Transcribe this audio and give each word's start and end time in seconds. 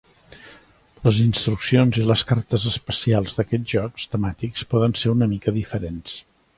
Les 1.07 1.19
instruccions 1.25 1.99
i 2.03 2.07
les 2.13 2.23
cartes 2.31 2.67
especials 2.73 3.39
d'aquests 3.41 3.77
jocs 3.77 4.09
temàtics 4.17 4.69
poden 4.75 5.01
ser 5.03 5.17
una 5.19 5.33
mica 5.37 5.59
diferents. 5.63 6.23